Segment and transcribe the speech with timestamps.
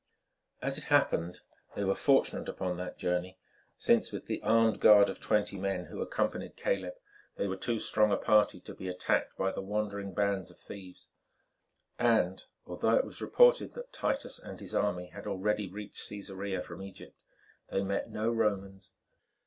[0.63, 1.41] As it happened,
[1.75, 3.37] they were fortunate upon that journey,
[3.77, 6.95] since, with the armed guard of twenty men who accompanied Caleb,
[7.35, 11.09] they were too strong a party to be attacked by the wandering bands of thieves,
[11.99, 16.81] and, although it was reported that Titus and his army had already reached Cæsarea from
[16.81, 17.15] Egypt,
[17.69, 18.93] they met no Romans.